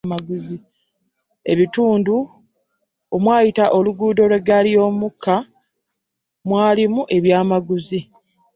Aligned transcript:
Ebitundu 1.51 2.15
omwayita 3.15 3.65
oluguudo 3.77 4.23
lw'eggaali 4.29 4.69
y'omukka 4.75 5.35
mwalimu 6.47 7.01
ebyamaguzi. 7.17 7.99